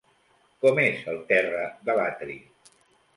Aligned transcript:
Com 0.65 0.79
és 0.83 1.03
el 1.13 1.19
terra 1.31 1.67
de 1.91 1.97
l'atri? 1.99 2.39